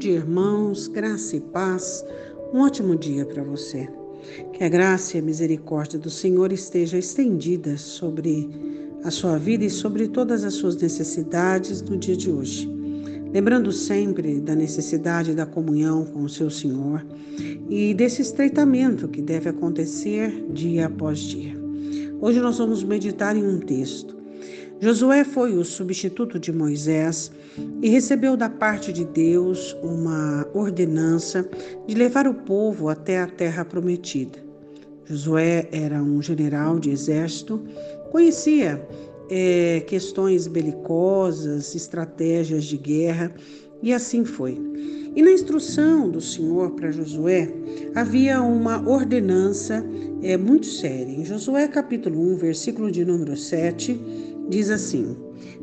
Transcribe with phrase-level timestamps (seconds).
[0.00, 2.02] dia, irmãos, graça e paz.
[2.54, 3.86] Um ótimo dia para você.
[4.54, 8.48] Que a graça e a misericórdia do Senhor esteja estendida sobre
[9.04, 12.66] a sua vida e sobre todas as suas necessidades no dia de hoje.
[13.30, 17.06] Lembrando sempre da necessidade da comunhão com o seu Senhor
[17.68, 21.54] e desse estreitamento que deve acontecer dia após dia.
[22.22, 24.19] Hoje nós vamos meditar em um texto
[24.82, 27.30] Josué foi o substituto de Moisés
[27.82, 31.46] e recebeu da parte de Deus uma ordenança
[31.86, 34.38] de levar o povo até a terra prometida.
[35.04, 37.62] Josué era um general de exército,
[38.10, 38.82] conhecia
[39.28, 43.34] é, questões belicosas, estratégias de guerra,
[43.82, 44.58] e assim foi.
[45.14, 47.52] E na instrução do Senhor para Josué,
[47.94, 49.84] havia uma ordenança
[50.22, 51.12] é, muito séria.
[51.12, 55.16] Em Josué capítulo 1, versículo de número 7, diz assim: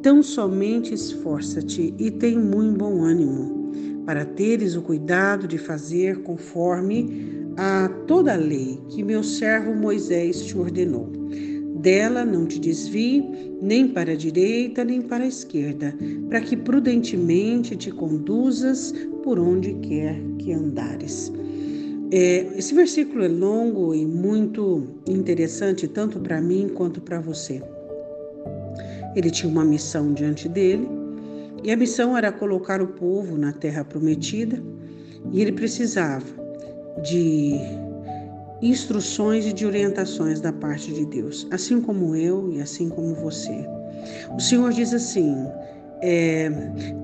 [0.00, 3.72] Tão somente esforça-te e tem muito bom ânimo,
[4.06, 10.44] para teres o cuidado de fazer conforme a toda a lei que meu servo Moisés
[10.46, 11.10] te ordenou.
[11.80, 13.24] Dela não te desvie
[13.60, 15.94] nem para a direita nem para a esquerda,
[16.28, 21.32] para que prudentemente te conduzas por onde quer que andares.
[22.10, 27.62] É, esse versículo é longo e muito interessante, tanto para mim quanto para você.
[29.18, 30.88] Ele tinha uma missão diante dele,
[31.64, 34.62] e a missão era colocar o povo na terra prometida,
[35.32, 36.24] e ele precisava
[37.02, 37.56] de
[38.62, 43.66] instruções e de orientações da parte de Deus, assim como eu e assim como você.
[44.36, 45.34] O Senhor diz assim:
[46.00, 46.48] é,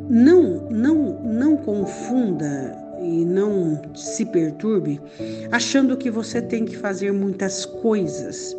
[0.09, 5.01] não, não, não confunda e não se perturbe
[5.53, 8.57] achando que você tem que fazer muitas coisas.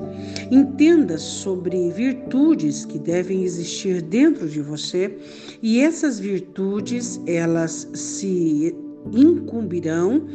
[0.52, 5.18] Entenda sobre virtudes que devem existir dentro de você
[5.62, 8.76] e essas virtudes elas se
[9.12, 10.26] incumbirão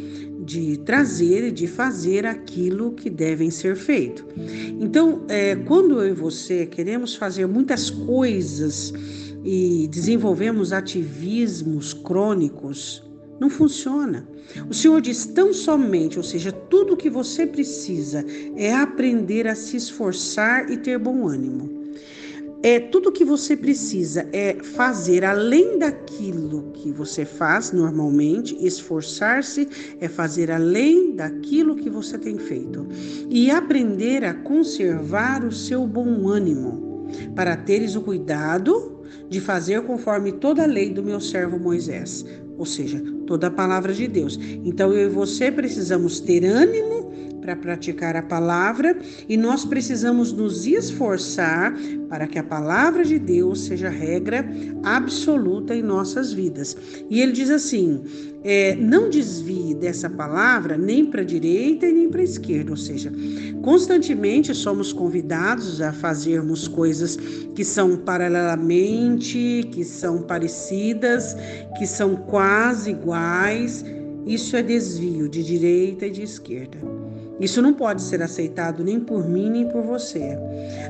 [0.45, 4.27] de trazer e de fazer aquilo que devem ser feito.
[4.81, 8.93] Então, é, quando eu e você queremos fazer muitas coisas
[9.45, 13.03] e desenvolvemos ativismos crônicos,
[13.41, 14.29] não funciona.
[14.69, 18.25] O Senhor diz tão somente, ou seja, tudo o que você precisa
[18.55, 21.81] é aprender a se esforçar e ter bom ânimo.
[22.63, 29.67] É tudo o que você precisa é fazer além daquilo que você faz normalmente, esforçar-se
[29.99, 32.87] é fazer além daquilo que você tem feito
[33.31, 39.01] e aprender a conservar o seu bom ânimo, para teres o cuidado
[39.31, 42.27] de fazer conforme toda a lei do meu servo Moisés,
[42.61, 44.39] ou seja, toda a palavra de Deus.
[44.63, 47.11] Então eu e você precisamos ter ânimo
[47.41, 48.97] para praticar a palavra
[49.29, 51.75] e nós precisamos nos esforçar
[52.09, 54.45] para que a palavra de Deus seja regra
[54.83, 56.77] absoluta em nossas vidas.
[57.09, 58.03] E ele diz assim:
[58.43, 62.77] é, não desvie dessa palavra nem para a direita e nem para a esquerda, ou
[62.77, 63.13] seja,
[63.63, 67.17] constantemente somos convidados a fazermos coisas
[67.55, 71.37] que são paralelamente, que são parecidas,
[71.79, 73.85] que são quase iguais.
[74.27, 76.79] Isso é desvio de direita e de esquerda.
[77.41, 80.39] Isso não pode ser aceitado nem por mim nem por você.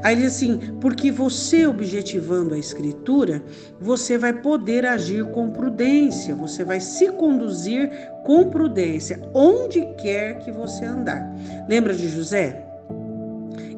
[0.02, 3.42] Aí ele diz assim: porque você objetivando a escritura,
[3.80, 7.88] você vai poder agir com prudência, você vai se conduzir
[8.24, 11.32] com prudência onde quer que você andar.
[11.68, 12.69] Lembra de José?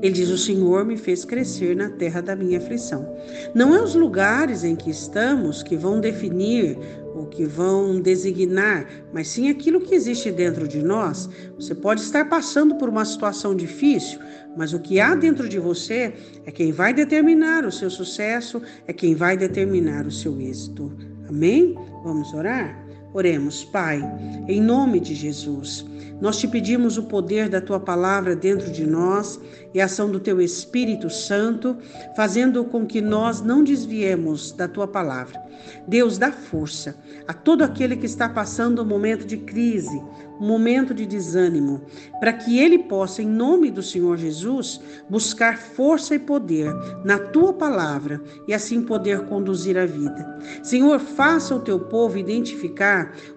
[0.02, 3.08] Ele diz: O Senhor me fez crescer na terra da minha aflição.
[3.54, 6.76] Não é os lugares em que estamos que vão definir
[7.14, 11.28] ou que vão designar, mas sim aquilo que existe dentro de nós.
[11.54, 14.18] Você pode estar passando por uma situação difícil,
[14.56, 16.12] mas o que há dentro de você
[16.44, 20.92] é quem vai determinar o seu sucesso, é quem vai determinar o seu êxito.
[21.28, 21.76] Amém?
[22.02, 22.91] Vamos orar?
[23.14, 24.02] Oremos, Pai,
[24.48, 25.84] em nome de Jesus.
[26.18, 29.40] Nós te pedimos o poder da tua palavra dentro de nós
[29.74, 31.76] e a ação do teu Espírito Santo,
[32.16, 35.42] fazendo com que nós não desviemos da tua palavra.
[35.86, 40.00] Deus, dá força a todo aquele que está passando um momento de crise,
[40.40, 41.82] um momento de desânimo,
[42.18, 46.72] para que ele possa, em nome do Senhor Jesus, buscar força e poder
[47.04, 50.40] na tua palavra e assim poder conduzir a vida.
[50.62, 52.18] Senhor, faça o teu povo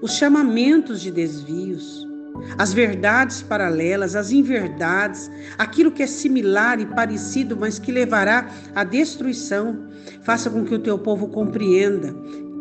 [0.01, 2.05] os chamamentos de desvios
[2.57, 8.83] as verdades paralelas, as inverdades, aquilo que é similar e parecido, mas que levará à
[8.83, 9.87] destruição.
[10.21, 12.13] Faça com que o teu povo compreenda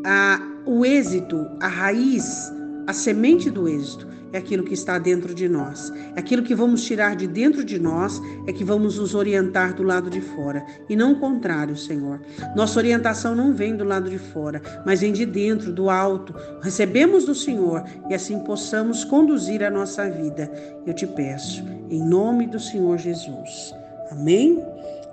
[0.04, 2.52] a, o êxito, a raiz,
[2.86, 5.92] a semente do êxito é aquilo que está dentro de nós.
[6.16, 9.84] É aquilo que vamos tirar de dentro de nós é que vamos nos orientar do
[9.84, 10.66] lado de fora.
[10.88, 12.20] E não o contrário, Senhor.
[12.56, 16.34] Nossa orientação não vem do lado de fora, mas vem de dentro, do alto.
[16.60, 20.50] Recebemos do Senhor e assim possamos conduzir a nossa vida.
[20.84, 23.72] Eu te peço, em nome do Senhor Jesus.
[24.10, 24.60] Amém?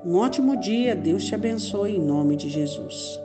[0.03, 0.95] Um ótimo dia.
[0.95, 3.19] Deus te abençoe em nome de Jesus.